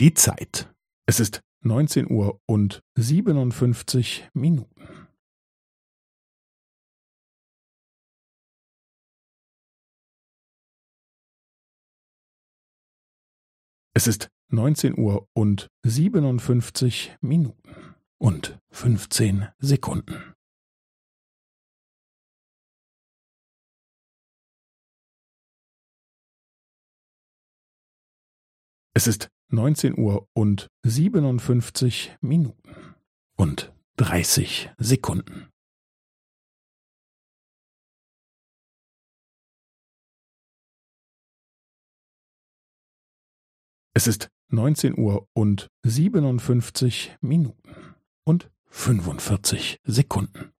Die 0.00 0.14
Zeit. 0.14 0.72
Es 1.06 1.18
ist 1.18 1.40
neunzehn 1.64 2.08
Uhr 2.08 2.40
und 2.46 2.84
siebenundfünfzig 2.94 4.28
Minuten. 4.32 5.08
Es 13.92 14.06
ist 14.06 14.28
neunzehn 14.52 14.96
Uhr 14.96 15.28
und 15.32 15.66
siebenundfünfzig 15.82 17.16
Minuten 17.20 17.96
und 18.18 18.60
fünfzehn 18.70 19.48
Sekunden. 19.58 20.32
Es 28.94 29.08
ist 29.08 29.28
neunzehn 29.48 29.98
Uhr 29.98 30.28
und 30.34 30.68
siebenundfünfzig 30.82 32.16
Minuten 32.20 32.94
und 33.36 33.72
dreißig 33.96 34.70
Sekunden. 34.78 35.48
Es 43.94 44.06
ist 44.06 44.28
neunzehn 44.48 44.96
Uhr 44.96 45.28
und 45.32 45.68
siebenundfünfzig 45.82 47.16
Minuten 47.20 47.96
und 48.24 48.50
fünfundvierzig 48.66 49.80
Sekunden. 49.82 50.52